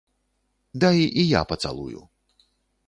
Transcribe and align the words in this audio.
Дай 0.83 0.99
і 1.03 1.23
я 1.33 1.41
пацалую. 1.53 2.01